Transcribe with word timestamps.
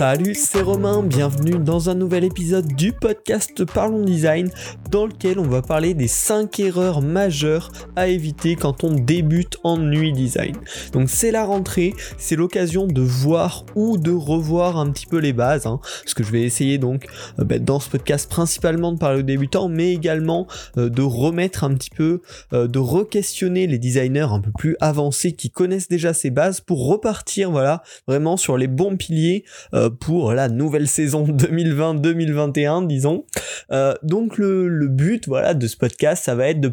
Salut, 0.00 0.34
c'est 0.34 0.62
Romain, 0.62 1.02
bienvenue 1.02 1.58
dans 1.58 1.90
un 1.90 1.94
nouvel 1.94 2.24
épisode 2.24 2.66
du 2.68 2.90
podcast 2.90 3.66
Parlons 3.66 4.02
Design 4.02 4.50
dans 4.90 5.04
lequel 5.04 5.38
on 5.38 5.46
va 5.46 5.60
parler 5.60 5.92
des 5.92 6.08
5 6.08 6.58
erreurs 6.58 7.02
majeures 7.02 7.70
à 7.96 8.08
éviter 8.08 8.56
quand 8.56 8.82
on 8.82 8.94
débute 8.94 9.58
en 9.62 9.76
nuit 9.76 10.14
design. 10.14 10.56
Donc 10.94 11.10
c'est 11.10 11.30
la 11.30 11.44
rentrée, 11.44 11.92
c'est 12.16 12.34
l'occasion 12.34 12.86
de 12.86 13.02
voir 13.02 13.66
ou 13.74 13.98
de 13.98 14.10
revoir 14.10 14.78
un 14.78 14.90
petit 14.90 15.04
peu 15.04 15.18
les 15.18 15.34
bases, 15.34 15.66
hein, 15.66 15.80
ce 16.06 16.14
que 16.14 16.24
je 16.24 16.32
vais 16.32 16.44
essayer 16.44 16.78
donc 16.78 17.04
euh, 17.38 17.44
bah, 17.44 17.58
dans 17.58 17.78
ce 17.78 17.90
podcast 17.90 18.30
principalement 18.30 18.92
de 18.92 18.98
parler 18.98 19.18
aux 19.18 19.22
débutants, 19.22 19.68
mais 19.68 19.92
également 19.92 20.46
euh, 20.78 20.88
de 20.88 21.02
remettre 21.02 21.62
un 21.62 21.74
petit 21.74 21.90
peu, 21.90 22.22
euh, 22.54 22.66
de 22.68 22.78
re-questionner 22.78 23.66
les 23.66 23.78
designers 23.78 24.28
un 24.32 24.40
peu 24.40 24.50
plus 24.56 24.78
avancés 24.80 25.32
qui 25.32 25.50
connaissent 25.50 25.88
déjà 25.88 26.14
ces 26.14 26.30
bases 26.30 26.62
pour 26.62 26.86
repartir 26.86 27.50
voilà 27.50 27.82
vraiment 28.08 28.38
sur 28.38 28.56
les 28.56 28.66
bons 28.66 28.96
piliers 28.96 29.44
pour 29.90 30.32
la 30.32 30.48
nouvelle 30.48 30.88
saison 30.88 31.24
2020-2021, 31.28 32.86
disons. 32.86 33.24
Euh, 33.72 33.94
donc 34.02 34.38
le, 34.38 34.88
but, 34.88 35.26
voilà, 35.26 35.54
de 35.54 35.66
ce 35.66 35.76
podcast, 35.76 36.24
ça 36.24 36.34
va 36.34 36.48
être 36.48 36.60
de 36.60 36.72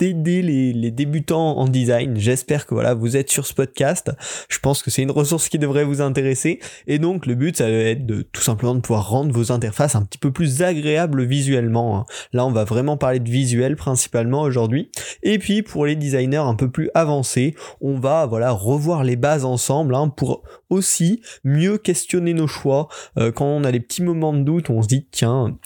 d'aider 0.00 0.40
les, 0.40 0.90
débutants 0.90 1.58
en 1.58 1.68
design. 1.68 2.16
J'espère 2.16 2.66
que 2.66 2.74
voilà, 2.74 2.94
vous 2.94 3.16
êtes 3.16 3.30
sur 3.30 3.46
ce 3.46 3.52
podcast. 3.52 4.10
Je 4.48 4.58
pense 4.58 4.82
que 4.82 4.90
c'est 4.90 5.02
une 5.02 5.10
ressource 5.10 5.48
qui 5.48 5.58
devrait 5.58 5.84
vous 5.84 6.00
intéresser. 6.00 6.58
Et 6.86 6.98
donc 6.98 7.26
le 7.26 7.34
but, 7.34 7.56
ça 7.58 7.64
va 7.64 7.76
être 7.76 8.06
de 8.06 8.22
tout 8.22 8.40
simplement 8.40 8.74
de 8.74 8.80
pouvoir 8.80 9.10
rendre 9.10 9.32
vos 9.32 9.52
interfaces 9.52 9.94
un 9.94 10.02
petit 10.02 10.18
peu 10.18 10.32
plus 10.32 10.62
agréables 10.62 11.22
visuellement. 11.24 11.98
hein. 11.98 12.06
Là, 12.32 12.46
on 12.46 12.50
va 12.50 12.64
vraiment 12.64 12.96
parler 12.96 13.20
de 13.20 13.30
visuel 13.30 13.76
principalement 13.76 14.40
aujourd'hui. 14.40 14.90
Et 15.22 15.38
puis 15.38 15.62
pour 15.62 15.84
les 15.84 15.96
designers 15.96 16.38
un 16.38 16.54
peu 16.54 16.70
plus 16.70 16.90
avancés, 16.94 17.54
on 17.82 17.98
va 17.98 18.24
voilà 18.24 18.52
revoir 18.52 19.04
les 19.04 19.16
bases 19.16 19.44
ensemble 19.44 19.94
hein, 19.94 20.08
pour 20.08 20.42
aussi 20.70 21.20
mieux 21.44 21.76
questionner 21.76 22.32
nos 22.32 22.46
choix 22.46 22.88
euh, 23.18 23.30
quand 23.30 23.46
on 23.46 23.64
a 23.64 23.72
des 23.72 23.80
petits 23.80 24.02
moments 24.02 24.32
de 24.32 24.42
doute, 24.42 24.70
on 24.70 24.80
se 24.80 24.88
dit 24.88 25.06
tiens 25.10 25.58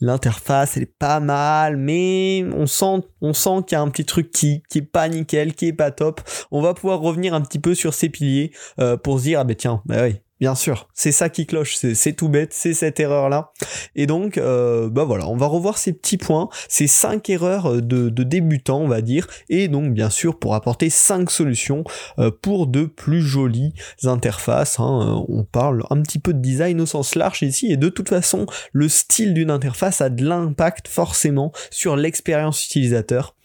l'interface 0.00 0.76
elle 0.76 0.84
est 0.84 0.98
pas 0.98 1.20
mal 1.20 1.76
mais 1.76 2.44
on 2.56 2.66
sent 2.66 3.06
on 3.20 3.32
sent 3.32 3.64
qu'il 3.66 3.76
y 3.76 3.78
a 3.78 3.82
un 3.82 3.88
petit 3.88 4.04
truc 4.04 4.30
qui 4.30 4.62
qui 4.68 4.78
est 4.78 4.82
pas 4.82 5.08
nickel 5.08 5.54
qui 5.54 5.66
est 5.66 5.72
pas 5.72 5.90
top. 5.90 6.20
On 6.50 6.60
va 6.60 6.74
pouvoir 6.74 7.00
revenir 7.00 7.34
un 7.34 7.40
petit 7.40 7.58
peu 7.58 7.74
sur 7.74 7.94
ces 7.94 8.08
piliers 8.08 8.52
euh, 8.78 8.96
pour 8.96 9.18
se 9.18 9.24
dire 9.24 9.40
ah 9.40 9.44
ben 9.44 9.56
tiens 9.56 9.82
bah 9.86 10.04
oui 10.04 10.16
Bien 10.40 10.54
sûr, 10.54 10.88
c'est 10.94 11.12
ça 11.12 11.28
qui 11.28 11.46
cloche, 11.46 11.76
c'est 11.76 12.12
tout 12.14 12.30
bête, 12.30 12.54
c'est 12.54 12.72
cette 12.72 12.98
erreur-là. 12.98 13.52
Et 13.94 14.06
donc, 14.06 14.38
euh, 14.38 14.88
bah 14.88 15.04
voilà, 15.04 15.28
on 15.28 15.36
va 15.36 15.44
revoir 15.46 15.76
ces 15.76 15.92
petits 15.92 16.16
points, 16.16 16.48
ces 16.66 16.86
cinq 16.86 17.28
erreurs 17.28 17.82
de, 17.82 18.08
de 18.08 18.22
débutants, 18.22 18.80
on 18.80 18.88
va 18.88 19.02
dire, 19.02 19.26
et 19.50 19.68
donc 19.68 19.92
bien 19.92 20.08
sûr 20.08 20.38
pour 20.38 20.54
apporter 20.54 20.88
cinq 20.88 21.30
solutions 21.30 21.84
euh, 22.18 22.30
pour 22.30 22.68
de 22.68 22.84
plus 22.84 23.20
jolies 23.20 23.74
interfaces. 24.04 24.80
hein. 24.80 25.18
Euh, 25.20 25.24
On 25.28 25.44
parle 25.44 25.84
un 25.90 26.00
petit 26.00 26.18
peu 26.18 26.32
de 26.32 26.40
design 26.40 26.80
au 26.80 26.86
sens 26.86 27.16
large 27.16 27.42
ici, 27.42 27.70
et 27.70 27.76
de 27.76 27.90
toute 27.90 28.08
façon, 28.08 28.46
le 28.72 28.88
style 28.88 29.34
d'une 29.34 29.50
interface 29.50 30.00
a 30.00 30.08
de 30.08 30.24
l'impact 30.24 30.88
forcément 30.88 31.52
sur 31.70 31.96
l'expérience 31.96 32.64
utilisateur. 32.64 33.36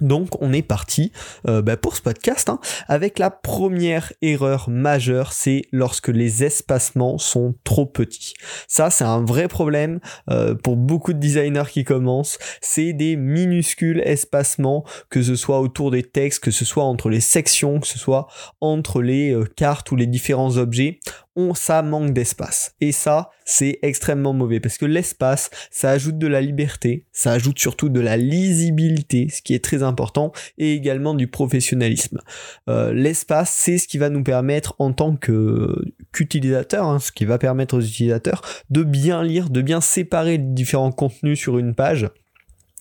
Donc 0.00 0.40
on 0.40 0.52
est 0.52 0.62
parti 0.62 1.12
euh, 1.48 1.62
bah, 1.62 1.76
pour 1.76 1.96
ce 1.96 2.02
podcast 2.02 2.48
hein, 2.48 2.60
avec 2.86 3.18
la 3.18 3.30
première 3.30 4.12
erreur 4.22 4.68
majeure, 4.68 5.32
c'est 5.32 5.62
lorsque 5.72 6.08
les 6.08 6.44
espacements 6.44 7.18
sont 7.18 7.54
trop 7.64 7.86
petits. 7.86 8.34
Ça 8.66 8.90
c'est 8.90 9.04
un 9.04 9.24
vrai 9.24 9.48
problème 9.48 10.00
euh, 10.30 10.54
pour 10.54 10.76
beaucoup 10.76 11.12
de 11.12 11.18
designers 11.18 11.70
qui 11.70 11.84
commencent. 11.84 12.38
C'est 12.60 12.92
des 12.92 13.16
minuscules 13.16 14.02
espacements, 14.04 14.84
que 15.10 15.22
ce 15.22 15.36
soit 15.36 15.60
autour 15.60 15.90
des 15.90 16.02
textes, 16.02 16.42
que 16.42 16.50
ce 16.50 16.64
soit 16.64 16.84
entre 16.84 17.08
les 17.08 17.20
sections, 17.20 17.80
que 17.80 17.86
ce 17.86 17.98
soit 17.98 18.28
entre 18.60 19.02
les 19.02 19.32
euh, 19.32 19.44
cartes 19.44 19.90
ou 19.90 19.96
les 19.96 20.06
différents 20.06 20.56
objets 20.56 21.00
on, 21.38 21.54
ça 21.54 21.82
manque 21.82 22.12
d'espace. 22.12 22.74
Et 22.80 22.90
ça, 22.90 23.30
c'est 23.44 23.78
extrêmement 23.82 24.32
mauvais 24.32 24.58
parce 24.58 24.76
que 24.76 24.84
l'espace, 24.84 25.50
ça 25.70 25.90
ajoute 25.90 26.18
de 26.18 26.26
la 26.26 26.40
liberté, 26.40 27.06
ça 27.12 27.32
ajoute 27.32 27.58
surtout 27.58 27.88
de 27.88 28.00
la 28.00 28.16
lisibilité, 28.16 29.28
ce 29.30 29.40
qui 29.40 29.54
est 29.54 29.64
très 29.64 29.84
important, 29.84 30.32
et 30.58 30.74
également 30.74 31.14
du 31.14 31.28
professionnalisme. 31.28 32.20
Euh, 32.68 32.92
l'espace, 32.92 33.54
c'est 33.56 33.78
ce 33.78 33.86
qui 33.86 33.98
va 33.98 34.10
nous 34.10 34.24
permettre 34.24 34.74
en 34.80 34.92
tant 34.92 35.16
que 35.16 35.74
qu'utilisateur, 36.12 36.84
hein, 36.84 36.98
ce 36.98 37.12
qui 37.12 37.24
va 37.24 37.38
permettre 37.38 37.76
aux 37.76 37.80
utilisateurs 37.80 38.42
de 38.70 38.82
bien 38.82 39.22
lire, 39.22 39.48
de 39.48 39.62
bien 39.62 39.80
séparer 39.80 40.38
les 40.38 40.44
différents 40.44 40.92
contenus 40.92 41.38
sur 41.38 41.58
une 41.58 41.74
page 41.74 42.08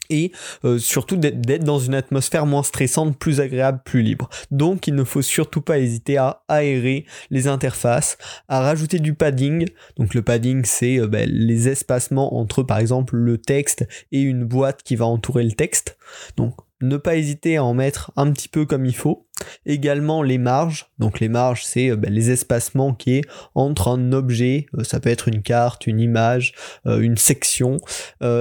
et 0.10 0.32
euh, 0.66 0.78
surtout 0.78 1.18
d'être 1.18 1.64
dans 1.64 1.80
une 1.80 1.96
atmosphère 1.96 2.46
moins 2.46 2.64
stressante, 2.64 3.18
plus 3.18 3.40
agréable, 3.40 3.82
plus 3.84 4.02
libre. 4.02 4.30
Donc 4.52 4.88
il 4.88 4.96
ne 4.96 5.04
faut 5.04 5.22
surtout 5.22 5.62
pas 5.62 5.80
hésiter 5.80 6.18
à 6.18 6.44
aérer 6.48 7.06
les 7.30 7.48
interfaces, 7.48 8.18
à 8.48 8.62
rajouter 8.62 9.00
du 9.00 9.14
padding. 9.14 9.68
Donc 9.98 10.14
le 10.14 10.22
padding 10.22 10.64
c'est 10.66 11.00
euh, 11.00 11.08
ben, 11.08 11.30
les 11.30 11.70
espacements 11.70 12.38
entre 12.40 12.64
par 12.64 12.80
exemple 12.80 13.16
le 13.16 13.38
texte 13.38 13.88
et 14.12 14.22
une 14.22 14.44
boîte 14.44 14.84
qui 14.84 14.96
va 14.96 15.06
entourer 15.06 15.44
le 15.44 15.54
texte. 15.54 15.98
Donc 16.36 16.56
ne 16.82 16.98
pas 16.98 17.16
hésiter 17.16 17.58
à 17.58 17.64
en 17.64 17.74
mettre 17.74 18.12
un 18.16 18.32
petit 18.32 18.50
peu 18.50 18.66
comme 18.66 18.86
il 18.86 18.96
faut. 18.96 19.27
Également 19.66 20.24
les 20.24 20.38
marges. 20.38 20.88
Donc 21.00 21.20
les 21.20 21.30
marges, 21.30 21.64
c'est 21.64 21.92
euh, 21.92 21.96
ben, 21.96 22.12
les 22.12 22.32
espacements 22.32 22.94
qui 22.94 23.16
est 23.16 23.22
entre 23.56 23.90
un 23.90 24.12
objet, 24.12 24.68
euh, 24.78 24.84
ça 24.84 25.00
peut 25.00 25.10
être 25.10 25.28
une 25.28 25.42
carte, 25.42 25.88
une 25.88 26.00
image, 26.00 26.54
euh, 26.86 27.00
une 27.00 27.18
section, 27.18 27.78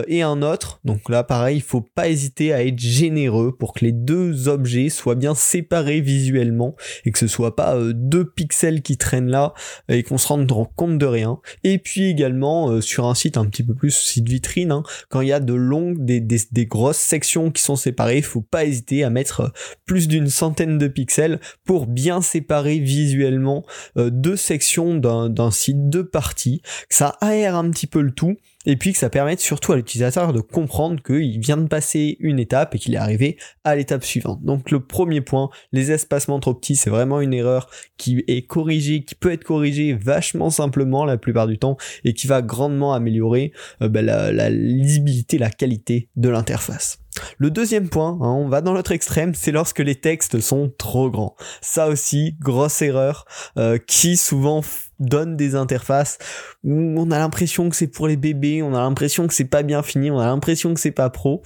et 0.09 0.23
un 0.23 0.43
autre. 0.43 0.81
Donc 0.85 1.09
là, 1.09 1.23
pareil, 1.23 1.57
il 1.57 1.63
faut 1.63 1.81
pas 1.81 2.09
hésiter 2.09 2.53
à 2.53 2.65
être 2.65 2.79
généreux 2.79 3.57
pour 3.57 3.73
que 3.73 3.85
les 3.85 3.93
deux 3.93 4.49
objets 4.49 4.89
soient 4.89 5.15
bien 5.15 5.35
séparés 5.35 6.01
visuellement 6.01 6.77
et 7.05 7.13
que 7.13 7.19
ce 7.19 7.27
soit 7.27 7.57
pas 7.57 7.77
deux 7.93 8.25
pixels 8.25 8.83
qui 8.83 8.97
traînent 8.97 9.31
là 9.31 9.55
et 9.89 10.03
qu'on 10.03 10.19
se 10.19 10.29
rende 10.29 10.51
compte 10.77 10.99
de 10.99 11.07
rien. 11.07 11.39
Et 11.65 11.79
puis 11.79 12.07
également 12.07 12.81
sur 12.81 13.07
un 13.07 13.15
site 13.15 13.37
un 13.37 13.47
petit 13.47 13.63
peu 13.63 13.75
plus 13.75 13.91
site 13.91 14.29
vitrine, 14.29 14.73
hein, 14.73 14.83
quand 15.09 15.21
il 15.21 15.29
y 15.29 15.33
a 15.33 15.41
de 15.41 15.55
longues, 15.55 16.05
des, 16.05 16.21
des, 16.21 16.41
des 16.51 16.67
grosses 16.67 16.97
sections 16.99 17.51
qui 17.51 17.63
sont 17.63 17.77
séparées, 17.77 18.19
il 18.19 18.25
faut 18.25 18.43
pas 18.43 18.65
hésiter 18.65 19.05
à 19.05 19.11
mettre 19.11 19.53
plus 19.85 20.09
d'une 20.09 20.29
centaine 20.29 20.79
de 20.79 20.86
pixels 20.89 21.41
pour 21.65 21.87
bien 21.87 22.21
séparer 22.21 22.79
visuellement 22.79 23.65
euh, 23.97 24.11
deux 24.11 24.37
sections 24.37 24.95
d'un 24.95 25.51
site, 25.51 25.89
deux 25.89 26.07
parties, 26.07 26.63
ça 26.89 27.17
aère 27.21 27.57
un 27.57 27.71
petit 27.71 27.87
peu 27.87 28.01
le 28.01 28.13
tout 28.13 28.37
et 28.67 28.77
puis 28.77 28.93
que 28.93 28.99
ça 28.99 29.09
permette 29.09 29.41
surtout 29.41 29.73
à 29.73 29.77
l'utilisateur 29.77 30.33
de 30.33 30.41
comprendre 30.41 31.03
qu'il 31.03 31.41
vient 31.41 31.57
de 31.57 31.69
passer 31.69 32.17
une 32.21 32.39
étape 32.39 32.75
et 32.75 32.79
qu'il 32.79 32.95
est 32.95 32.99
arrivé 32.99 33.39
à 33.65 33.77
l'étape 33.77 34.05
suivante. 34.05 34.43
Donc 34.43 34.71
le 34.71 34.81
premier 34.81 35.21
point, 35.21 35.49
les 35.73 35.93
espacements 35.93 36.41
trop 36.41 36.55
petits, 36.55 36.77
c'est 36.77 36.91
vraiment 36.91 37.21
une 37.21 37.33
erreur 37.33 37.71
qui 37.97 38.25
est 38.27 38.47
corrigée, 38.47 39.05
qui 39.05 39.15
peut 39.15 39.33
être 39.33 39.45
corrigée 39.45 39.95
vachement 39.95 40.51
simplement 40.51 41.05
la 41.05 41.17
plupart 41.17 41.47
du 41.47 41.59
temps 41.59 41.77
et 42.05 42.13
qui 42.13 42.27
va 42.27 42.43
grandement 42.43 42.93
améliorer 42.93 43.53
euh, 43.83 43.89
bah, 43.89 44.03
la, 44.03 44.33
la 44.33 44.51
lisibilité, 44.51 45.39
la 45.39 45.51
qualité 45.51 46.09
de 46.17 46.29
l'interface. 46.29 46.99
Le 47.39 47.51
deuxième 47.51 47.89
point, 47.89 48.19
hein, 48.21 48.33
on 48.33 48.49
va 48.49 48.61
dans 48.61 48.73
l'autre 48.73 48.93
extrême, 48.93 49.35
c'est 49.35 49.53
lorsque 49.53 49.79
les 49.79 49.95
textes 49.95 50.41
sont 50.41 50.73
trop 50.77 51.11
grands. 51.11 51.35
Ça 51.61 51.89
aussi, 51.89 52.37
grosse 52.41 52.83
erreur, 52.83 53.25
euh, 53.59 53.79
qui 53.79 54.17
souvent 54.17 54.63
donne 55.01 55.37
des 55.37 55.55
interfaces 55.55 56.19
où 56.65 56.73
on 56.73 57.11
a 57.11 57.19
l'impression 57.19 57.69
que 57.69 57.77
c'est 57.77 57.87
pour 57.87 58.09
les 58.09 58.17
bébés, 58.17 58.63
on 58.63 58.75
a 58.75 58.79
l'impression 58.79 59.27
que 59.27 59.35
c'est 59.35 59.45
pas 59.45 59.63
bien 59.63 59.83
fini, 59.83 60.11
on 60.11 60.19
a 60.19 60.27
l'impression 60.27 60.75
que 60.75 60.81
c'est 60.81 60.91
pas 60.91 61.11
pro, 61.11 61.43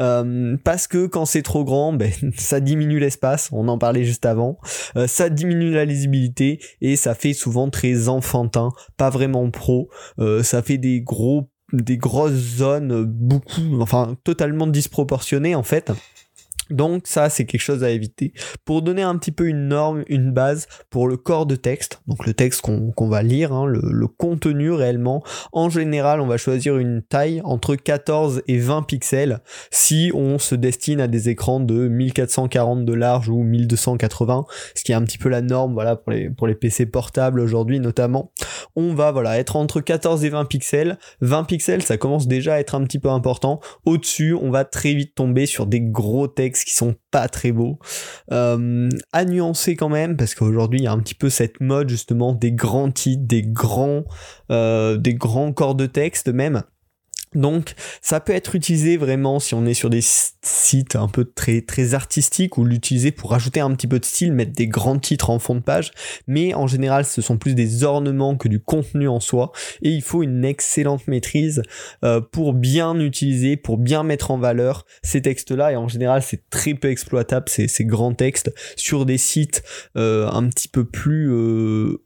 Euh, 0.00 0.56
parce 0.64 0.86
que 0.86 1.06
quand 1.06 1.24
c'est 1.24 1.42
trop 1.42 1.64
grand, 1.64 1.92
ben, 1.92 2.10
ça 2.36 2.60
diminue 2.60 2.98
l'espace, 2.98 3.50
on 3.52 3.68
en 3.68 3.78
parlait 3.78 4.04
juste 4.04 4.26
avant, 4.26 4.58
Euh, 4.96 5.06
ça 5.06 5.28
diminue 5.28 5.72
la 5.72 5.84
lisibilité 5.84 6.60
et 6.80 6.96
ça 6.96 7.14
fait 7.14 7.32
souvent 7.32 7.70
très 7.70 8.08
enfantin, 8.08 8.70
pas 8.96 9.10
vraiment 9.10 9.50
pro, 9.50 9.88
Euh, 10.18 10.42
ça 10.42 10.62
fait 10.62 10.78
des 10.78 11.00
gros 11.00 11.50
des 11.72 11.96
grosses 11.96 12.32
zones 12.32 13.04
beaucoup 13.04 13.80
enfin 13.80 14.16
totalement 14.22 14.66
disproportionnées 14.66 15.54
en 15.54 15.62
fait 15.64 15.90
donc 16.74 17.06
ça 17.06 17.30
c'est 17.30 17.44
quelque 17.44 17.60
chose 17.60 17.84
à 17.84 17.90
éviter. 17.90 18.32
Pour 18.64 18.82
donner 18.82 19.02
un 19.02 19.16
petit 19.16 19.32
peu 19.32 19.46
une 19.46 19.68
norme, 19.68 20.04
une 20.08 20.32
base 20.32 20.66
pour 20.90 21.08
le 21.08 21.16
corps 21.16 21.46
de 21.46 21.56
texte, 21.56 22.00
donc 22.06 22.26
le 22.26 22.34
texte 22.34 22.60
qu'on 22.62 23.08
va 23.08 23.22
lire, 23.22 23.52
hein, 23.52 23.66
le, 23.66 23.80
le 23.82 24.06
contenu 24.06 24.72
réellement, 24.72 25.22
en 25.52 25.70
général 25.70 26.20
on 26.20 26.26
va 26.26 26.36
choisir 26.36 26.78
une 26.78 27.02
taille 27.02 27.40
entre 27.44 27.76
14 27.76 28.42
et 28.46 28.58
20 28.58 28.82
pixels 28.82 29.40
si 29.70 30.10
on 30.14 30.38
se 30.38 30.54
destine 30.54 31.00
à 31.00 31.08
des 31.08 31.28
écrans 31.28 31.60
de 31.60 31.88
1440 31.88 32.84
de 32.84 32.92
large 32.92 33.28
ou 33.28 33.42
1280, 33.42 34.46
ce 34.74 34.84
qui 34.84 34.92
est 34.92 34.94
un 34.94 35.02
petit 35.02 35.18
peu 35.18 35.28
la 35.28 35.40
norme 35.40 35.74
voilà 35.74 35.96
pour 35.96 36.12
les, 36.12 36.30
pour 36.30 36.46
les 36.46 36.54
PC 36.54 36.86
portables 36.86 37.40
aujourd'hui 37.40 37.80
notamment. 37.80 38.32
On 38.76 38.94
va 38.94 39.12
voilà 39.12 39.38
être 39.38 39.56
entre 39.56 39.80
14 39.80 40.24
et 40.24 40.28
20 40.28 40.44
pixels. 40.46 40.98
20 41.20 41.44
pixels 41.44 41.82
ça 41.82 41.96
commence 41.96 42.26
déjà 42.26 42.54
à 42.54 42.58
être 42.58 42.74
un 42.74 42.84
petit 42.84 42.98
peu 42.98 43.08
important. 43.10 43.60
Au-dessus 43.84 44.34
on 44.34 44.50
va 44.50 44.64
très 44.64 44.94
vite 44.94 45.14
tomber 45.14 45.46
sur 45.46 45.66
des 45.66 45.80
gros 45.80 46.28
textes 46.28 46.64
qui 46.64 46.74
sont 46.74 46.94
pas 47.10 47.28
très 47.28 47.52
beaux. 47.52 47.78
Euh, 48.32 48.88
à 49.12 49.24
nuancer 49.24 49.76
quand 49.76 49.88
même, 49.88 50.16
parce 50.16 50.34
qu'aujourd'hui 50.34 50.80
il 50.80 50.84
y 50.84 50.88
a 50.88 50.92
un 50.92 50.98
petit 50.98 51.14
peu 51.14 51.30
cette 51.30 51.60
mode 51.60 51.88
justement 51.88 52.32
des 52.32 52.52
grands 52.52 52.90
titres, 52.90 53.24
des 53.24 53.42
grands, 53.42 54.04
euh, 54.50 54.96
des 54.96 55.14
grands 55.14 55.52
corps 55.52 55.74
de 55.74 55.86
texte 55.86 56.28
même. 56.28 56.62
Donc 57.34 57.74
ça 58.00 58.20
peut 58.20 58.32
être 58.32 58.54
utilisé 58.54 58.96
vraiment 58.96 59.40
si 59.40 59.54
on 59.54 59.66
est 59.66 59.74
sur 59.74 59.90
des 59.90 60.02
sites 60.02 60.96
un 60.96 61.08
peu 61.08 61.24
très 61.24 61.60
très 61.60 61.94
artistiques 61.94 62.58
ou 62.58 62.64
l'utiliser 62.64 63.10
pour 63.10 63.30
rajouter 63.30 63.60
un 63.60 63.72
petit 63.74 63.86
peu 63.86 63.98
de 63.98 64.04
style, 64.04 64.32
mettre 64.32 64.52
des 64.52 64.68
grands 64.68 64.98
titres 64.98 65.30
en 65.30 65.38
fond 65.38 65.54
de 65.54 65.60
page, 65.60 65.92
mais 66.26 66.54
en 66.54 66.66
général 66.66 67.04
ce 67.04 67.22
sont 67.22 67.38
plus 67.38 67.54
des 67.54 67.84
ornements 67.84 68.36
que 68.36 68.48
du 68.48 68.60
contenu 68.60 69.08
en 69.08 69.20
soi. 69.20 69.52
Et 69.82 69.90
il 69.90 70.02
faut 70.02 70.22
une 70.22 70.44
excellente 70.44 71.06
maîtrise 71.08 71.62
euh, 72.04 72.20
pour 72.20 72.52
bien 72.52 72.98
utiliser, 72.98 73.56
pour 73.56 73.78
bien 73.78 74.02
mettre 74.02 74.30
en 74.30 74.38
valeur 74.38 74.86
ces 75.02 75.22
textes-là. 75.22 75.72
Et 75.72 75.76
en 75.76 75.88
général 75.88 76.22
c'est 76.22 76.48
très 76.50 76.74
peu 76.74 76.90
exploitable 76.90 77.48
ces, 77.48 77.68
ces 77.68 77.84
grands 77.84 78.14
textes 78.14 78.52
sur 78.76 79.06
des 79.06 79.18
sites 79.18 79.62
euh, 79.96 80.28
un 80.30 80.48
petit 80.48 80.68
peu 80.68 80.84
plus 80.84 81.30
euh, 81.30 82.02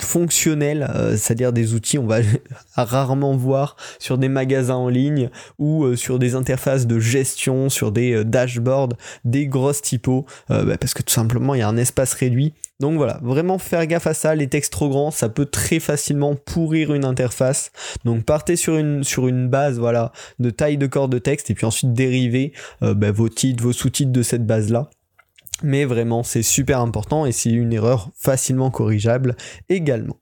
fonctionnels, 0.00 0.86
euh, 0.94 1.16
c'est-à-dire 1.16 1.52
des 1.52 1.74
outils 1.74 1.98
on 1.98 2.06
va 2.06 2.18
rarement 2.76 3.36
voir 3.36 3.76
sur 3.98 4.18
des 4.18 4.28
magasins 4.28 4.74
en 4.74 4.88
ligne 4.88 5.30
ou 5.58 5.84
euh, 5.84 5.96
sur 5.96 6.18
des 6.18 6.34
interfaces 6.34 6.86
de 6.86 6.98
gestion, 6.98 7.68
sur 7.68 7.92
des 7.92 8.12
euh, 8.12 8.24
dashboards, 8.24 8.94
des 9.24 9.46
grosses 9.46 9.82
typos, 9.82 10.26
bah, 10.48 10.76
parce 10.78 10.94
que 10.94 11.02
tout 11.02 11.12
simplement 11.12 11.54
il 11.54 11.58
y 11.58 11.62
a 11.62 11.68
un 11.68 11.76
espace 11.76 12.12
réduit. 12.14 12.54
Donc 12.80 12.96
voilà, 12.96 13.20
vraiment 13.22 13.58
faire 13.58 13.86
gaffe 13.86 14.08
à 14.08 14.14
ça, 14.14 14.34
les 14.34 14.48
textes 14.48 14.72
trop 14.72 14.88
grands, 14.88 15.10
ça 15.10 15.28
peut 15.28 15.46
très 15.46 15.78
facilement 15.78 16.34
pourrir 16.34 16.92
une 16.92 17.04
interface. 17.04 17.70
Donc 18.04 18.24
partez 18.24 18.56
sur 18.56 18.76
une, 18.76 19.04
sur 19.04 19.28
une 19.28 19.48
base 19.48 19.78
voilà, 19.78 20.12
de 20.40 20.50
taille 20.50 20.78
de 20.78 20.86
corps 20.86 21.08
de 21.08 21.18
texte 21.18 21.50
et 21.50 21.54
puis 21.54 21.64
ensuite 21.64 21.92
dérivez 21.92 22.52
bah, 22.80 23.12
vos 23.12 23.28
titres, 23.28 23.62
vos 23.62 23.72
sous-titres 23.72 24.12
de 24.12 24.22
cette 24.22 24.46
base-là 24.46 24.90
mais 25.62 25.84
vraiment 25.84 26.22
c'est 26.22 26.42
super 26.42 26.80
important 26.80 27.26
et 27.26 27.32
c'est 27.32 27.50
une 27.50 27.72
erreur 27.72 28.10
facilement 28.14 28.70
corrigeable 28.70 29.36
également. 29.68 30.16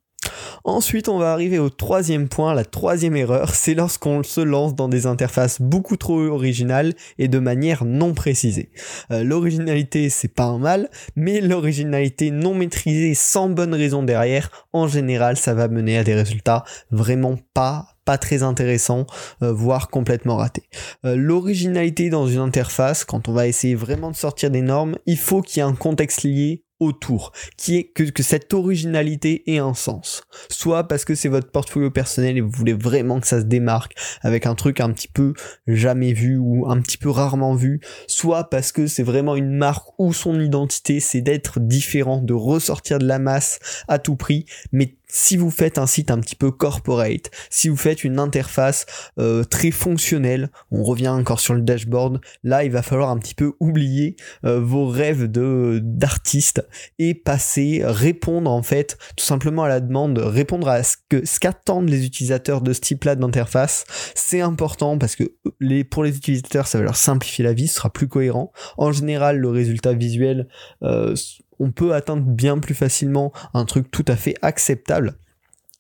Ensuite, 0.64 1.08
on 1.08 1.19
va 1.19 1.32
arriver 1.32 1.58
au 1.58 1.70
troisième 1.70 2.28
point, 2.28 2.55
la 2.55 2.64
troisième 2.64 3.17
erreur, 3.17 3.55
c'est 3.55 3.75
lorsqu'on 3.75 4.22
se 4.22 4.40
lance 4.40 4.75
dans 4.75 4.88
des 4.88 5.06
interfaces 5.06 5.61
beaucoup 5.61 5.96
trop 5.96 6.20
originales 6.20 6.94
et 7.19 7.28
de 7.28 7.38
manière 7.38 7.84
non 7.84 8.12
précisée. 8.12 8.70
Euh, 9.11 9.25
l'originalité, 9.25 10.11
c'est 10.11 10.28
pas 10.28 10.44
un 10.44 10.58
mal, 10.58 10.90
mais 11.17 11.40
l'originalité 11.40 12.31
non 12.31 12.55
maîtrisée 12.55 13.14
sans 13.14 13.49
bonne 13.49 13.75
raison 13.75 14.02
derrière, 14.02 14.50
en 14.72 14.87
général, 14.87 15.37
ça 15.37 15.55
va 15.55 15.69
mener 15.69 15.96
à 15.96 16.05
des 16.05 16.14
résultats 16.14 16.64
vraiment 16.90 17.37
pas 17.55 17.87
pas 18.06 18.19
très 18.19 18.43
intéressants, 18.43 19.06
euh, 19.43 19.52
voire 19.52 19.88
complètement 19.88 20.37
ratés. 20.37 20.69
Euh, 21.05 21.14
l'originalité 21.14 22.11
dans 22.11 22.26
une 22.26 22.40
interface, 22.40 23.05
quand 23.05 23.28
on 23.28 23.32
va 23.32 23.46
essayer 23.46 23.76
vraiment 23.76 24.11
de 24.11 24.17
sortir 24.17 24.50
des 24.50 24.62
normes, 24.62 24.96
il 25.06 25.19
faut 25.19 25.43
qu'il 25.43 25.58
y 25.58 25.61
ait 25.61 25.69
un 25.69 25.75
contexte 25.75 26.25
lié 26.25 26.64
autour, 26.81 27.32
qui 27.56 27.77
est 27.77 27.85
que, 27.85 28.23
cette 28.23 28.53
originalité 28.53 29.43
ait 29.47 29.59
un 29.59 29.75
sens. 29.75 30.23
Soit 30.49 30.88
parce 30.88 31.05
que 31.05 31.15
c'est 31.15 31.29
votre 31.29 31.50
portfolio 31.50 31.91
personnel 31.91 32.37
et 32.37 32.41
vous 32.41 32.50
voulez 32.50 32.73
vraiment 32.73 33.21
que 33.21 33.27
ça 33.27 33.41
se 33.41 33.47
démarque 33.47 33.94
avec 34.23 34.47
un 34.47 34.55
truc 34.55 34.81
un 34.81 34.91
petit 34.91 35.09
peu 35.09 35.35
jamais 35.67 36.12
vu 36.12 36.37
ou 36.37 36.69
un 36.69 36.81
petit 36.81 36.99
peu 36.99 37.11
rarement 37.11 37.55
vu, 37.55 37.81
soit 38.06 38.50
parce 38.50 38.73
que 38.73 38.87
c'est 38.87 39.03
vraiment 39.03 39.37
une 39.37 39.53
marque 39.53 39.88
ou 39.99 40.12
son 40.12 40.41
identité, 40.41 41.00
c'est 41.00 41.21
d'être 41.21 41.61
différent, 41.61 42.23
de 42.23 42.35
ressortir 42.35 42.99
de 42.99 43.06
la 43.06 43.19
masse 43.19 43.59
à 43.88 43.99
tout 43.99 44.17
prix, 44.17 44.47
mais 44.73 44.97
si 45.11 45.37
vous 45.37 45.51
faites 45.51 45.79
un 45.79 45.87
site 45.87 46.11
un 46.11 46.19
petit 46.19 46.37
peu 46.37 46.51
corporate, 46.51 47.31
si 47.51 47.69
vous 47.69 47.77
faites 47.77 48.05
une 48.05 48.19
interface 48.19 48.87
euh, 49.19 49.45
très 49.45 49.71
fonctionnelle, 49.71 50.51
on 50.71 50.83
revient 50.83 51.09
encore 51.09 51.41
sur 51.41 51.55
le 51.55 51.62
dashboard, 51.62 52.21
là 52.45 52.65
il 52.65 52.71
va 52.71 52.83
falloir 52.83 53.11
un 53.11 53.19
petit 53.19 53.35
peu 53.35 53.53
oublier 53.61 54.17
euh, 54.45 54.61
vos 54.61 54.87
rêves 54.87 55.31
de 55.31 55.81
d'artiste 55.83 56.67
et 56.99 57.15
passer, 57.15 57.83
répondre 57.85 58.51
en 58.51 58.62
fait 58.62 58.99
tout 59.17 59.25
simplement 59.25 59.65
à 59.65 59.69
la 59.69 59.81
demande, 59.81 60.19
répondre 60.19 60.69
à 60.69 60.83
ce 60.83 60.97
que 61.09 61.25
ce 61.27 61.41
qu'attendent 61.41 61.89
les 61.89 62.05
utilisateurs 62.06 62.61
de 62.61 62.73
ce 62.73 62.81
type-là 62.81 63.17
d'interface. 63.17 63.85
C'est 64.15 64.41
important 64.41 64.99
parce 64.99 65.17
que 65.17 65.35
les 65.61 65.85
pour 65.85 66.05
les 66.05 66.17
utilisateurs 66.17 66.67
ça 66.67 66.79
va 66.79 66.85
leur 66.85 66.97
simplifier 66.97 67.45
la 67.45 67.53
vie, 67.53 67.69
ce 67.69 67.77
sera 67.77 67.91
plus 67.91 68.09
cohérent. 68.09 68.53
En 68.77 68.93
général 68.93 69.39
le 69.39 69.49
résultat 69.49 69.93
visuel 69.93 70.49
euh, 70.83 71.15
on 71.61 71.71
peut 71.71 71.95
atteindre 71.95 72.25
bien 72.25 72.59
plus 72.59 72.75
facilement 72.75 73.33
un 73.55 73.65
truc 73.65 73.91
tout 73.91 74.05
à 74.09 74.17
fait 74.17 74.35
acceptable. 74.43 75.15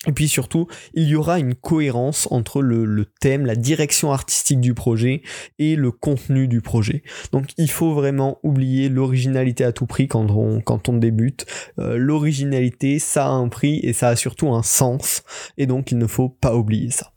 Et 0.06 0.12
puis 0.12 0.28
surtout, 0.28 0.66
il 0.94 1.08
y 1.08 1.14
aura 1.14 1.38
une 1.38 1.54
cohérence 1.54 2.26
entre 2.30 2.62
le, 2.62 3.04
thème, 3.20 3.44
la 3.44 3.54
direction 3.54 4.12
artistique 4.12 4.60
du 4.60 4.72
projet 4.72 5.20
et 5.58 5.76
le 5.76 5.90
contenu 5.90 6.48
du 6.48 6.62
projet. 6.62 7.02
Donc 7.32 7.50
il 7.58 7.70
faut 7.70 7.92
vraiment 7.92 8.38
oublier 8.42 8.88
l'originalité 8.88 9.62
à 9.62 9.72
tout 9.72 9.84
prix 9.84 10.08
quand 10.08 10.30
on, 10.30 10.96
débute. 10.96 11.44
Euh, 11.78 11.98
l'originalité, 11.98 12.98
ça 12.98 13.26
a 13.26 13.30
un 13.30 13.48
prix 13.48 13.78
et 13.82 13.92
ça 13.92 14.08
a 14.08 14.16
surtout 14.16 14.48
un 14.48 14.62
sens. 14.62 15.22
Et 15.58 15.66
donc 15.66 15.92
il 15.92 15.98
ne 15.98 16.06
faut 16.06 16.30
pas 16.30 16.56
oublier 16.56 16.90
ça. 16.90 17.12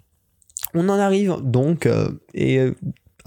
On 0.73 0.89
en 0.89 0.99
arrive 0.99 1.37
donc, 1.41 1.85
euh, 1.85 2.09
et 2.33 2.59
euh, 2.59 2.75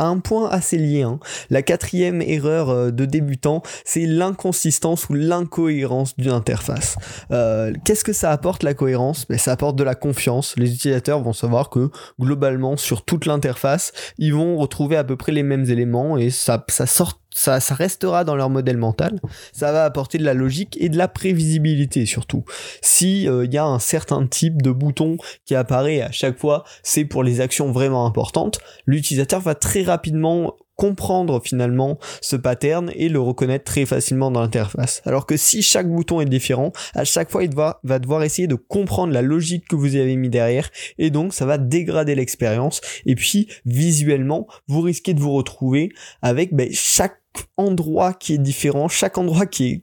un 0.04 0.18
point 0.18 0.48
assez 0.50 0.78
lié. 0.78 1.02
Hein. 1.02 1.18
La 1.50 1.62
quatrième 1.62 2.22
erreur 2.22 2.70
euh, 2.70 2.90
de 2.90 3.04
débutant, 3.04 3.62
c'est 3.84 4.06
l'inconsistance 4.06 5.08
ou 5.08 5.14
l'incohérence 5.14 6.16
d'une 6.16 6.32
interface. 6.32 6.96
Euh, 7.30 7.72
qu'est-ce 7.84 8.04
que 8.04 8.12
ça 8.12 8.30
apporte 8.30 8.62
la 8.62 8.74
cohérence? 8.74 9.26
Ben, 9.28 9.38
Ça 9.38 9.52
apporte 9.52 9.76
de 9.76 9.84
la 9.84 9.94
confiance. 9.94 10.54
Les 10.56 10.72
utilisateurs 10.74 11.22
vont 11.22 11.32
savoir 11.32 11.70
que 11.70 11.90
globalement 12.20 12.76
sur 12.76 13.04
toute 13.04 13.26
l'interface, 13.26 13.92
ils 14.18 14.34
vont 14.34 14.56
retrouver 14.56 14.96
à 14.96 15.04
peu 15.04 15.16
près 15.16 15.32
les 15.32 15.42
mêmes 15.42 15.64
éléments 15.64 16.18
et 16.18 16.30
ça, 16.30 16.64
ça 16.68 16.86
sort 16.86 17.20
ça, 17.36 17.60
ça 17.60 17.74
restera 17.74 18.24
dans 18.24 18.34
leur 18.34 18.48
modèle 18.48 18.78
mental, 18.78 19.20
ça 19.52 19.70
va 19.70 19.84
apporter 19.84 20.16
de 20.18 20.24
la 20.24 20.34
logique 20.34 20.76
et 20.80 20.88
de 20.88 20.96
la 20.96 21.06
prévisibilité 21.06 22.06
surtout. 22.06 22.44
Si 22.80 23.24
il 23.24 23.28
euh, 23.28 23.46
y 23.46 23.58
a 23.58 23.64
un 23.64 23.78
certain 23.78 24.26
type 24.26 24.62
de 24.62 24.70
bouton 24.70 25.18
qui 25.44 25.54
apparaît 25.54 26.00
à 26.00 26.10
chaque 26.10 26.38
fois, 26.38 26.64
c'est 26.82 27.04
pour 27.04 27.22
les 27.22 27.42
actions 27.42 27.70
vraiment 27.70 28.06
importantes, 28.06 28.58
l'utilisateur 28.86 29.40
va 29.40 29.54
très 29.54 29.82
rapidement 29.82 30.56
comprendre 30.76 31.40
finalement 31.42 31.98
ce 32.20 32.36
pattern 32.36 32.92
et 32.94 33.08
le 33.08 33.18
reconnaître 33.18 33.64
très 33.64 33.86
facilement 33.86 34.30
dans 34.30 34.42
l'interface. 34.42 35.02
Alors 35.06 35.26
que 35.26 35.36
si 35.36 35.62
chaque 35.62 35.90
bouton 35.90 36.20
est 36.20 36.26
différent, 36.26 36.72
à 36.94 37.04
chaque 37.04 37.30
fois 37.30 37.42
il 37.42 37.54
va, 37.54 37.80
va 37.82 37.98
devoir 37.98 38.22
essayer 38.22 38.46
de 38.46 38.54
comprendre 38.54 39.12
la 39.12 39.22
logique 39.22 39.66
que 39.68 39.76
vous 39.76 39.96
avez 39.96 40.16
mis 40.16 40.28
derrière 40.28 40.70
et 40.98 41.10
donc 41.10 41.32
ça 41.32 41.46
va 41.46 41.58
dégrader 41.58 42.14
l'expérience 42.14 42.80
et 43.06 43.14
puis 43.14 43.48
visuellement 43.64 44.46
vous 44.68 44.82
risquez 44.82 45.14
de 45.14 45.20
vous 45.20 45.32
retrouver 45.32 45.90
avec 46.22 46.54
ben, 46.54 46.68
chaque 46.72 47.20
endroit 47.56 48.12
qui 48.12 48.34
est 48.34 48.38
différent, 48.38 48.88
chaque 48.88 49.18
endroit 49.18 49.46
qui 49.46 49.82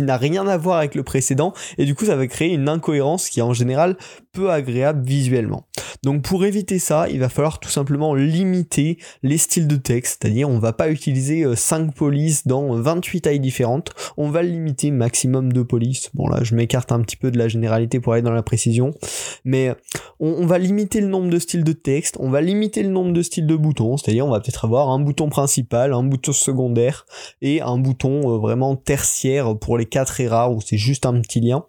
n'a 0.00 0.16
rien 0.16 0.46
à 0.46 0.56
voir 0.56 0.78
avec 0.78 0.94
le 0.94 1.02
précédent 1.02 1.52
et 1.78 1.84
du 1.84 1.94
coup 1.94 2.04
ça 2.04 2.16
va 2.16 2.26
créer 2.26 2.52
une 2.52 2.68
incohérence 2.68 3.28
qui 3.28 3.40
est 3.40 3.44
en 3.44 3.52
général 3.52 3.96
peu 4.32 4.50
agréable 4.50 5.06
visuellement. 5.06 5.66
Donc 6.02 6.22
pour 6.22 6.44
éviter 6.44 6.78
ça, 6.78 7.08
il 7.08 7.20
va 7.20 7.28
falloir 7.28 7.58
tout 7.58 7.70
simplement 7.70 8.14
limiter 8.14 8.98
les 9.22 9.38
styles 9.38 9.66
de 9.66 9.76
texte, 9.76 10.18
c'est-à-dire 10.20 10.48
on 10.48 10.58
va 10.58 10.72
pas 10.72 10.90
utiliser 10.90 11.44
5 11.54 11.88
euh, 11.88 11.90
polices 11.92 12.46
dans 12.46 12.74
28 12.74 13.22
tailles 13.22 13.40
différentes, 13.40 13.92
on 14.16 14.30
va 14.30 14.42
limiter 14.42 14.90
maximum 14.90 15.52
de 15.52 15.62
polices. 15.62 16.10
Bon 16.14 16.28
là 16.28 16.40
je 16.42 16.54
m'écarte 16.54 16.92
un 16.92 17.00
petit 17.00 17.16
peu 17.16 17.30
de 17.30 17.38
la 17.38 17.48
généralité 17.48 18.00
pour 18.00 18.12
aller 18.12 18.22
dans 18.22 18.32
la 18.32 18.42
précision, 18.42 18.92
mais 19.44 19.74
on, 20.20 20.46
va 20.46 20.58
limiter 20.58 21.00
le 21.00 21.08
nombre 21.08 21.30
de 21.30 21.38
styles 21.38 21.64
de 21.64 21.72
texte, 21.72 22.16
on 22.20 22.30
va 22.30 22.40
limiter 22.40 22.82
le 22.82 22.88
nombre 22.88 23.12
de 23.12 23.22
styles 23.22 23.46
de 23.46 23.56
boutons, 23.56 23.96
c'est-à-dire 23.96 24.26
on 24.26 24.30
va 24.30 24.40
peut-être 24.40 24.64
avoir 24.64 24.88
un 24.90 24.98
bouton 24.98 25.28
principal, 25.28 25.92
un 25.92 26.02
bouton 26.02 26.32
secondaire 26.32 27.06
et 27.42 27.60
un 27.60 27.78
bouton 27.78 28.30
euh, 28.30 28.38
vraiment 28.38 28.76
tertiaire 28.76 29.58
pour 29.58 29.78
les 29.78 29.86
quatre 29.86 30.22
rares 30.24 30.52
où 30.52 30.60
c'est 30.60 30.78
juste 30.78 31.06
un 31.06 31.20
petit 31.20 31.40
lien 31.40 31.64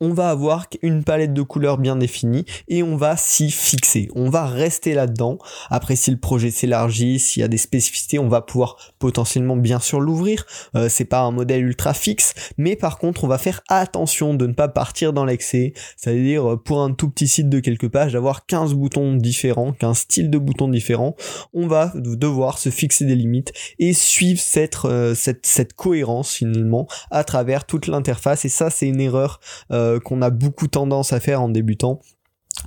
on 0.00 0.12
va 0.12 0.30
avoir 0.30 0.66
une 0.82 1.04
palette 1.04 1.32
de 1.32 1.42
couleurs 1.42 1.78
bien 1.78 1.96
définie 1.96 2.44
et 2.68 2.82
on 2.82 2.96
va 2.96 3.16
s'y 3.16 3.50
fixer. 3.50 4.08
On 4.14 4.30
va 4.30 4.46
rester 4.46 4.94
là-dedans. 4.94 5.38
Après, 5.70 5.96
si 5.96 6.10
le 6.10 6.18
projet 6.18 6.50
s'élargit, 6.50 7.18
s'il 7.18 7.40
y 7.40 7.44
a 7.44 7.48
des 7.48 7.58
spécificités, 7.58 8.18
on 8.18 8.28
va 8.28 8.40
pouvoir 8.40 8.76
potentiellement 8.98 9.56
bien 9.56 9.80
sûr 9.80 10.00
l'ouvrir. 10.00 10.46
Euh, 10.74 10.88
c'est 10.88 11.04
pas 11.04 11.20
un 11.20 11.30
modèle 11.30 11.64
ultra 11.64 11.94
fixe, 11.94 12.34
mais 12.56 12.76
par 12.76 12.98
contre, 12.98 13.24
on 13.24 13.28
va 13.28 13.38
faire 13.38 13.62
attention 13.68 14.34
de 14.34 14.46
ne 14.46 14.52
pas 14.52 14.68
partir 14.68 15.12
dans 15.12 15.24
l'excès. 15.24 15.72
C'est-à-dire, 15.96 16.52
euh, 16.52 16.56
pour 16.56 16.82
un 16.82 16.92
tout 16.92 17.08
petit 17.10 17.28
site 17.28 17.48
de 17.48 17.60
quelques 17.60 17.88
pages, 17.88 18.12
d'avoir 18.12 18.46
15 18.46 18.74
boutons 18.74 19.14
différents, 19.14 19.72
15 19.72 19.98
styles 19.98 20.30
de 20.30 20.38
boutons 20.38 20.68
différents. 20.68 21.16
On 21.52 21.66
va 21.66 21.92
devoir 21.94 22.58
se 22.58 22.70
fixer 22.70 23.04
des 23.04 23.14
limites 23.14 23.52
et 23.78 23.92
suivre 23.92 24.40
cette, 24.40 24.78
euh, 24.84 25.14
cette, 25.14 25.46
cette 25.46 25.74
cohérence 25.74 26.32
finalement 26.32 26.86
à 27.10 27.24
travers 27.24 27.64
toute 27.64 27.86
l'interface. 27.86 28.44
Et 28.44 28.48
ça, 28.48 28.70
c'est 28.70 28.88
une 28.88 29.00
erreur 29.00 29.40
euh, 29.70 30.00
qu'on 30.00 30.22
a 30.22 30.30
beaucoup 30.30 30.68
tendance 30.68 31.12
à 31.12 31.20
faire 31.20 31.42
en 31.42 31.48
débutant. 31.48 32.00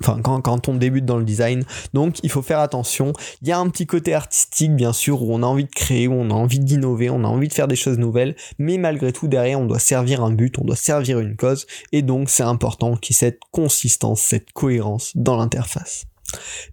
Enfin, 0.00 0.18
quand, 0.22 0.40
quand, 0.40 0.68
on 0.68 0.74
débute 0.74 1.04
dans 1.04 1.18
le 1.18 1.24
design. 1.24 1.64
Donc, 1.92 2.16
il 2.22 2.30
faut 2.30 2.42
faire 2.42 2.58
attention. 2.58 3.12
Il 3.42 3.48
y 3.48 3.52
a 3.52 3.58
un 3.58 3.68
petit 3.68 3.86
côté 3.86 4.14
artistique, 4.14 4.74
bien 4.74 4.92
sûr, 4.92 5.22
où 5.22 5.32
on 5.32 5.42
a 5.42 5.46
envie 5.46 5.66
de 5.66 5.70
créer, 5.70 6.08
où 6.08 6.14
on 6.14 6.30
a 6.30 6.34
envie 6.34 6.58
d'innover, 6.58 7.10
on 7.10 7.22
a 7.22 7.28
envie 7.28 7.48
de 7.48 7.52
faire 7.52 7.68
des 7.68 7.76
choses 7.76 7.98
nouvelles. 7.98 8.34
Mais 8.58 8.78
malgré 8.78 9.12
tout, 9.12 9.28
derrière, 9.28 9.60
on 9.60 9.66
doit 9.66 9.78
servir 9.78 10.24
un 10.24 10.32
but, 10.32 10.58
on 10.58 10.64
doit 10.64 10.74
servir 10.76 11.20
une 11.20 11.36
cause. 11.36 11.66
Et 11.92 12.02
donc, 12.02 12.28
c'est 12.28 12.42
important 12.42 12.96
qu'il 12.96 13.14
y 13.14 13.16
ait 13.16 13.20
cette 13.20 13.40
consistance, 13.52 14.20
cette 14.20 14.52
cohérence 14.52 15.12
dans 15.16 15.36
l'interface. 15.36 16.06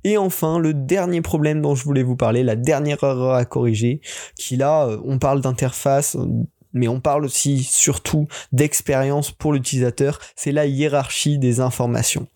Et 0.04 0.18
enfin, 0.18 0.58
le 0.58 0.74
dernier 0.74 1.22
problème 1.22 1.62
dont 1.62 1.76
je 1.76 1.84
voulais 1.84 2.04
vous 2.04 2.16
parler, 2.16 2.44
la 2.44 2.56
dernière 2.56 3.04
erreur 3.04 3.36
à 3.36 3.46
corriger, 3.46 4.02
qui 4.36 4.56
là, 4.56 4.88
euh, 4.88 4.98
on 5.06 5.20
parle 5.20 5.42
d'interface 5.42 6.18
mais 6.74 6.88
on 6.88 7.00
parle 7.00 7.26
aussi 7.26 7.64
surtout 7.64 8.28
d'expérience 8.52 9.32
pour 9.32 9.54
l'utilisateur, 9.54 10.20
c'est 10.36 10.52
la 10.52 10.66
hiérarchie 10.66 11.38
des 11.38 11.60
informations. 11.60 12.28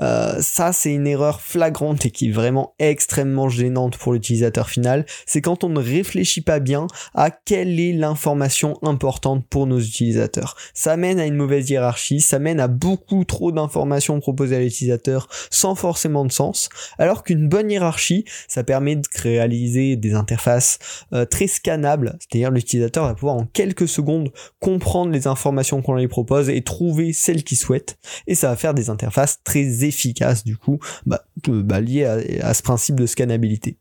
Euh, 0.00 0.36
ça, 0.40 0.72
c'est 0.72 0.92
une 0.92 1.06
erreur 1.06 1.40
flagrante 1.40 2.06
et 2.06 2.10
qui 2.10 2.28
est 2.28 2.32
vraiment 2.32 2.74
extrêmement 2.78 3.48
gênante 3.48 3.96
pour 3.96 4.12
l'utilisateur 4.12 4.68
final. 4.68 5.06
C'est 5.26 5.40
quand 5.40 5.64
on 5.64 5.68
ne 5.68 5.80
réfléchit 5.80 6.40
pas 6.40 6.60
bien 6.60 6.86
à 7.14 7.30
quelle 7.30 7.78
est 7.78 7.92
l'information 7.92 8.78
importante 8.82 9.46
pour 9.48 9.66
nos 9.66 9.78
utilisateurs. 9.78 10.56
Ça 10.74 10.96
mène 10.96 11.20
à 11.20 11.26
une 11.26 11.36
mauvaise 11.36 11.68
hiérarchie, 11.70 12.20
ça 12.20 12.38
mène 12.38 12.60
à 12.60 12.68
beaucoup 12.68 13.24
trop 13.24 13.52
d'informations 13.52 14.20
proposées 14.20 14.56
à 14.56 14.60
l'utilisateur 14.60 15.28
sans 15.50 15.74
forcément 15.74 16.24
de 16.24 16.32
sens, 16.32 16.68
alors 16.98 17.22
qu'une 17.22 17.48
bonne 17.48 17.70
hiérarchie, 17.70 18.24
ça 18.48 18.64
permet 18.64 18.96
de 18.96 19.02
réaliser 19.20 19.96
des 19.96 20.14
interfaces 20.14 20.78
euh, 21.12 21.24
très 21.24 21.46
scannables, 21.46 22.16
c'est-à-dire 22.20 22.50
l'utilisateur 22.50 23.06
va 23.06 23.14
pouvoir 23.14 23.36
en 23.36 23.46
quelques 23.46 23.73
secondes 23.86 24.32
comprendre 24.60 25.10
les 25.10 25.26
informations 25.26 25.82
qu'on 25.82 25.96
lui 25.96 26.08
propose 26.08 26.48
et 26.48 26.62
trouver 26.62 27.12
celles 27.12 27.44
qu'il 27.44 27.58
souhaite, 27.58 27.98
et 28.26 28.34
ça 28.34 28.48
va 28.48 28.56
faire 28.56 28.74
des 28.74 28.90
interfaces 28.90 29.40
très 29.44 29.84
efficace 29.84 30.44
du 30.44 30.56
coup 30.56 30.78
bah, 31.06 31.24
bah, 31.46 31.80
lié 31.80 32.04
à, 32.04 32.54
ce 32.54 32.62
principe 32.62 33.00
de 33.00 33.06
scannabilité. 33.06 33.78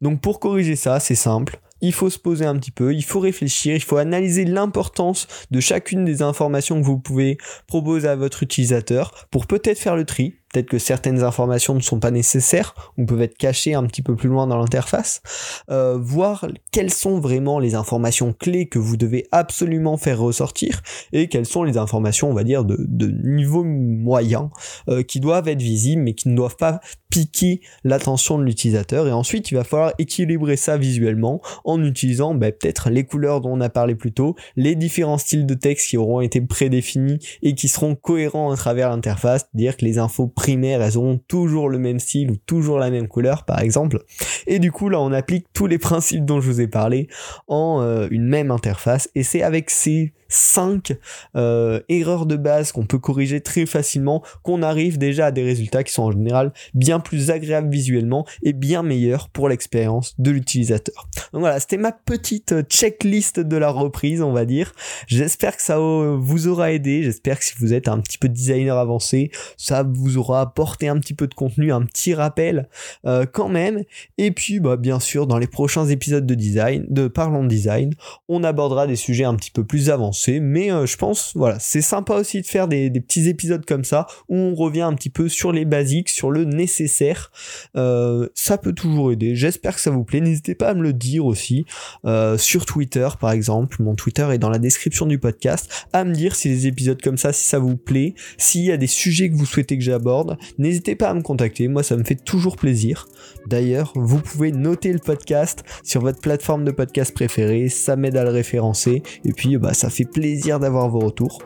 Donc 0.00 0.20
pour 0.20 0.40
corriger 0.40 0.76
ça, 0.76 1.00
c'est 1.00 1.14
simple, 1.14 1.60
il 1.80 1.92
faut 1.92 2.10
se 2.10 2.18
poser 2.18 2.46
un 2.46 2.56
petit 2.56 2.70
peu, 2.70 2.94
il 2.94 3.04
faut 3.04 3.20
réfléchir, 3.20 3.74
il 3.74 3.82
faut 3.82 3.96
analyser 3.96 4.44
l'importance 4.44 5.26
de 5.50 5.60
chacune 5.60 6.04
des 6.04 6.22
informations 6.22 6.80
que 6.80 6.86
vous 6.86 6.98
pouvez 6.98 7.38
proposer 7.66 8.08
à 8.08 8.16
votre 8.16 8.42
utilisateur 8.42 9.28
pour 9.30 9.46
peut-être 9.46 9.78
faire 9.78 9.96
le 9.96 10.04
tri, 10.04 10.36
peut-être 10.54 10.68
que 10.68 10.78
certaines 10.78 11.24
informations 11.24 11.74
ne 11.74 11.80
sont 11.80 11.98
pas 11.98 12.12
nécessaires 12.12 12.74
ou 12.96 13.04
peuvent 13.04 13.22
être 13.22 13.36
cachées 13.36 13.74
un 13.74 13.84
petit 13.84 14.02
peu 14.02 14.14
plus 14.14 14.28
loin 14.28 14.46
dans 14.46 14.56
l'interface, 14.56 15.20
euh, 15.68 15.98
voir 16.00 16.46
quelles 16.70 16.92
sont 16.92 17.18
vraiment 17.18 17.58
les 17.58 17.74
informations 17.74 18.32
clés 18.32 18.66
que 18.66 18.78
vous 18.78 18.96
devez 18.96 19.26
absolument 19.32 19.96
faire 19.96 20.20
ressortir 20.20 20.80
et 21.12 21.28
quelles 21.28 21.46
sont 21.46 21.64
les 21.64 21.76
informations, 21.76 22.30
on 22.30 22.34
va 22.34 22.44
dire, 22.44 22.64
de, 22.64 22.76
niveau 23.24 23.64
moyen 23.64 24.50
euh, 24.88 25.02
qui 25.02 25.18
doivent 25.18 25.48
être 25.48 25.62
visibles 25.62 26.02
mais 26.02 26.14
qui 26.14 26.28
ne 26.28 26.36
doivent 26.36 26.56
pas 26.56 26.80
piquer 27.10 27.60
l'attention 27.82 28.38
de 28.38 28.44
l'utilisateur. 28.44 29.08
Et 29.08 29.12
ensuite 29.12 29.50
il 29.50 29.54
va 29.54 29.64
falloir 29.64 29.92
équilibrer 29.98 30.56
ça 30.56 30.76
visuellement 30.76 31.40
en 31.64 31.82
utilisant 31.82 32.34
bah, 32.34 32.52
peut-être 32.52 32.90
les 32.90 33.04
couleurs 33.04 33.40
dont 33.40 33.52
on 33.52 33.60
a 33.60 33.68
parlé 33.68 33.94
plus 33.94 34.12
tôt, 34.12 34.36
les 34.56 34.76
différents 34.76 35.18
styles 35.18 35.46
de 35.46 35.54
texte 35.54 35.90
qui 35.90 35.96
auront 35.96 36.20
été 36.20 36.40
prédéfinis 36.40 37.18
et 37.42 37.54
qui 37.54 37.68
seront 37.68 37.94
cohérents 37.96 38.52
à 38.52 38.56
travers 38.56 38.90
l'interface, 38.90 39.46
dire 39.54 39.76
que 39.76 39.84
les 39.84 39.98
infos 39.98 40.26
primaires, 40.44 40.82
elles 40.82 40.98
auront 40.98 41.18
toujours 41.26 41.70
le 41.70 41.78
même 41.78 41.98
style 41.98 42.30
ou 42.30 42.36
toujours 42.36 42.78
la 42.78 42.90
même 42.90 43.08
couleur, 43.08 43.46
par 43.46 43.60
exemple. 43.60 44.00
Et 44.46 44.58
du 44.58 44.72
coup, 44.72 44.90
là, 44.90 45.00
on 45.00 45.10
applique 45.10 45.46
tous 45.54 45.66
les 45.66 45.78
principes 45.78 46.26
dont 46.26 46.38
je 46.38 46.50
vous 46.50 46.60
ai 46.60 46.66
parlé 46.66 47.08
en 47.48 47.80
euh, 47.80 48.08
une 48.10 48.26
même 48.26 48.50
interface. 48.50 49.08
Et 49.14 49.22
c'est 49.22 49.40
avec 49.40 49.70
ces 49.70 50.12
5 50.34 50.96
euh, 51.36 51.80
erreurs 51.88 52.26
de 52.26 52.36
base 52.36 52.72
qu'on 52.72 52.86
peut 52.86 52.98
corriger 52.98 53.40
très 53.40 53.66
facilement, 53.66 54.22
qu'on 54.42 54.62
arrive 54.62 54.98
déjà 54.98 55.26
à 55.26 55.30
des 55.30 55.42
résultats 55.42 55.84
qui 55.84 55.92
sont 55.92 56.02
en 56.02 56.12
général 56.12 56.52
bien 56.74 57.00
plus 57.00 57.30
agréables 57.30 57.70
visuellement 57.70 58.26
et 58.42 58.52
bien 58.52 58.82
meilleurs 58.82 59.28
pour 59.28 59.48
l'expérience 59.48 60.14
de 60.18 60.30
l'utilisateur. 60.30 61.08
Donc 61.32 61.40
voilà, 61.40 61.60
c'était 61.60 61.76
ma 61.76 61.92
petite 61.92 62.62
checklist 62.68 63.40
de 63.40 63.56
la 63.56 63.70
reprise, 63.70 64.22
on 64.22 64.32
va 64.32 64.44
dire. 64.44 64.72
J'espère 65.06 65.56
que 65.56 65.62
ça 65.62 65.78
vous 65.78 66.48
aura 66.48 66.72
aidé, 66.72 67.02
j'espère 67.02 67.38
que 67.38 67.44
si 67.44 67.54
vous 67.58 67.72
êtes 67.72 67.88
un 67.88 68.00
petit 68.00 68.18
peu 68.18 68.28
designer 68.28 68.76
avancé, 68.76 69.30
ça 69.56 69.84
vous 69.84 70.18
aura 70.18 70.40
apporté 70.40 70.88
un 70.88 70.98
petit 70.98 71.14
peu 71.14 71.26
de 71.26 71.34
contenu, 71.34 71.72
un 71.72 71.82
petit 71.82 72.14
rappel 72.14 72.68
euh, 73.06 73.26
quand 73.30 73.48
même. 73.48 73.82
Et 74.18 74.30
puis 74.30 74.60
bah, 74.60 74.76
bien 74.76 75.00
sûr, 75.00 75.26
dans 75.26 75.38
les 75.38 75.46
prochains 75.46 75.86
épisodes 75.86 76.26
de 76.26 76.34
design, 76.34 76.86
de 76.88 77.08
Parlons 77.08 77.44
Design, 77.44 77.94
on 78.28 78.44
abordera 78.44 78.86
des 78.86 78.96
sujets 78.96 79.24
un 79.24 79.34
petit 79.36 79.50
peu 79.50 79.64
plus 79.64 79.90
avancés 79.90 80.23
mais 80.28 80.72
euh, 80.72 80.86
je 80.86 80.96
pense, 80.96 81.32
voilà, 81.34 81.58
c'est 81.58 81.82
sympa 81.82 82.14
aussi 82.14 82.40
de 82.40 82.46
faire 82.46 82.68
des, 82.68 82.90
petits 82.90 83.28
épisodes 83.28 83.64
comme 83.66 83.84
ça 83.84 84.06
où 84.28 84.36
on 84.36 84.54
revient 84.54 84.82
un 84.82 84.94
petit 84.94 85.10
peu 85.10 85.28
sur 85.28 85.52
les 85.52 85.64
basiques, 85.64 86.08
sur 86.08 86.30
le 86.30 86.44
nécessaire. 86.44 87.30
Euh, 87.76 88.28
ça 88.34 88.58
peut 88.58 88.72
toujours 88.72 89.12
aider. 89.12 89.34
J'espère 89.34 89.74
que 89.74 89.80
ça 89.80 89.90
vous 89.90 90.04
plaît. 90.04 90.20
N'hésitez 90.20 90.54
pas 90.54 90.68
à 90.70 90.74
me 90.74 90.82
le 90.82 90.92
dire 90.92 91.26
aussi 91.26 91.66
euh, 92.04 92.38
sur 92.38 92.66
Twitter, 92.66 93.08
par 93.20 93.32
exemple. 93.32 93.82
Mon 93.82 93.94
Twitter 93.94 94.26
est 94.32 94.38
dans 94.38 94.50
la 94.50 94.58
description 94.58 95.06
du 95.06 95.18
podcast. 95.18 95.86
À 95.92 96.04
me 96.04 96.12
dire 96.12 96.34
si 96.34 96.48
les 96.48 96.66
épisodes 96.66 97.00
comme 97.02 97.18
ça, 97.18 97.32
si 97.32 97.46
ça 97.46 97.58
vous 97.58 97.76
plaît, 97.76 98.14
s'il 98.38 98.64
y 98.64 98.72
a 98.72 98.76
des 98.76 98.86
sujets 98.86 99.30
que 99.30 99.34
vous 99.34 99.46
souhaitez 99.46 99.76
que 99.76 99.84
j'aborde, 99.84 100.38
n'hésitez 100.58 100.96
pas 100.96 101.10
à 101.10 101.14
me 101.14 101.22
contacter. 101.22 101.68
Moi, 101.68 101.82
ça 101.82 101.96
me 101.96 102.04
fait 102.04 102.14
toujours 102.14 102.56
plaisir. 102.56 103.06
D'ailleurs, 103.46 103.92
vous 103.94 104.20
pouvez 104.20 104.52
noter 104.52 104.92
le 104.92 104.98
podcast 104.98 105.64
sur 105.82 106.00
votre 106.00 106.20
plateforme 106.20 106.64
de 106.64 106.70
podcast 106.70 107.12
préférée. 107.12 107.68
Ça 107.68 107.96
m'aide 107.96 108.16
à 108.16 108.24
le 108.24 108.30
référencer. 108.30 109.02
Et 109.24 109.32
puis, 109.32 109.58
bah, 109.58 109.74
ça 109.74 109.90
fait 109.90 110.04
plaisir 110.14 110.58
d'avoir 110.60 110.88
vos 110.88 111.00
retours. 111.00 111.40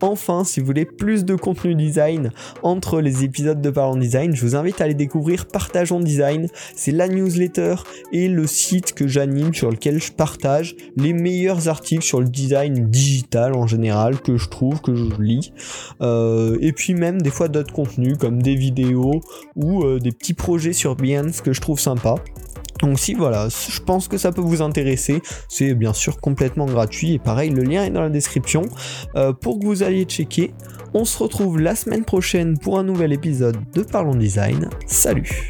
Enfin, 0.00 0.44
si 0.44 0.60
vous 0.60 0.66
voulez 0.66 0.84
plus 0.84 1.24
de 1.24 1.34
contenu 1.34 1.74
design 1.74 2.30
entre 2.62 3.00
les 3.00 3.24
épisodes 3.24 3.60
de 3.60 3.70
Parlons 3.70 3.96
Design, 3.96 4.34
je 4.34 4.42
vous 4.44 4.54
invite 4.54 4.80
à 4.80 4.84
aller 4.84 4.94
découvrir 4.94 5.46
Partageons 5.46 6.00
Design. 6.00 6.48
C'est 6.74 6.92
la 6.92 7.08
newsletter 7.08 7.76
et 8.12 8.28
le 8.28 8.46
site 8.46 8.92
que 8.92 9.08
j'anime 9.08 9.54
sur 9.54 9.70
lequel 9.70 10.00
je 10.00 10.12
partage 10.12 10.76
les 10.96 11.12
meilleurs 11.12 11.68
articles 11.68 12.04
sur 12.04 12.20
le 12.20 12.28
design 12.28 12.88
digital 12.90 13.54
en 13.54 13.66
général 13.66 14.20
que 14.20 14.36
je 14.36 14.48
trouve, 14.48 14.80
que 14.80 14.94
je 14.94 15.04
lis. 15.20 15.52
Euh, 16.02 16.58
et 16.60 16.72
puis 16.72 16.94
même 16.94 17.22
des 17.22 17.30
fois 17.30 17.48
d'autres 17.48 17.72
contenus 17.72 18.16
comme 18.18 18.42
des 18.42 18.54
vidéos 18.54 19.20
ou 19.54 19.82
euh, 19.82 19.98
des 19.98 20.12
petits 20.12 20.34
projets 20.34 20.72
sur 20.72 20.96
Behance 20.96 21.40
que 21.40 21.52
je 21.52 21.60
trouve 21.60 21.80
sympa. 21.80 22.16
Donc 22.80 22.98
si 22.98 23.14
voilà, 23.14 23.48
je 23.48 23.80
pense 23.80 24.08
que 24.08 24.18
ça 24.18 24.32
peut 24.32 24.40
vous 24.40 24.62
intéresser, 24.62 25.22
c'est 25.48 25.74
bien 25.74 25.92
sûr 25.92 26.20
complètement 26.20 26.66
gratuit 26.66 27.14
et 27.14 27.18
pareil, 27.18 27.50
le 27.50 27.62
lien 27.62 27.84
est 27.84 27.90
dans 27.90 28.02
la 28.02 28.10
description 28.10 28.62
euh, 29.16 29.32
pour 29.32 29.58
que 29.58 29.66
vous 29.66 29.82
alliez 29.82 30.04
checker. 30.04 30.52
On 30.94 31.04
se 31.04 31.22
retrouve 31.22 31.58
la 31.58 31.74
semaine 31.74 32.04
prochaine 32.04 32.58
pour 32.58 32.78
un 32.78 32.82
nouvel 32.82 33.12
épisode 33.12 33.56
de 33.72 33.82
Parlons 33.82 34.14
Design. 34.14 34.68
Salut. 34.86 35.48